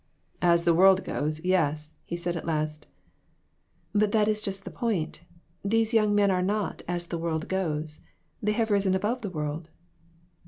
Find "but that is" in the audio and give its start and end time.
3.93-4.41